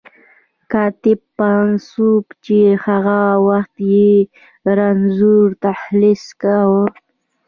[0.71, 4.11] کاتب پاڅون چې هغه وخت یې
[4.77, 6.85] رنځور تخلص کاوه.